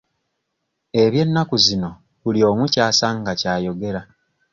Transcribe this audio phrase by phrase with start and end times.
[1.01, 1.89] Eby'ennaku zino
[2.21, 4.01] buli omu ky'asanga ky'ayogera.